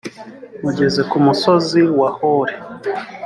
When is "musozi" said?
1.25-1.81